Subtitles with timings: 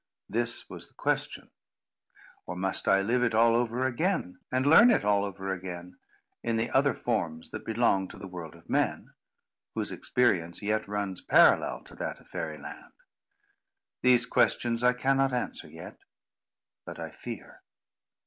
[0.27, 1.51] This was the question.
[2.47, 5.99] Or must I live it all over again, and learn it all over again,
[6.41, 9.13] in the other forms that belong to the world of men,
[9.75, 12.93] whose experience yet runs parallel to that of Fairy Land?
[14.01, 15.99] These questions I cannot answer yet.
[16.83, 17.61] But I fear.